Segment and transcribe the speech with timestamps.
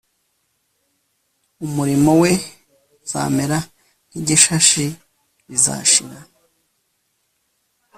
[1.65, 2.31] umurimo we
[3.03, 3.57] uzamera
[4.09, 4.85] nk'igishashi,
[5.47, 6.19] bizashira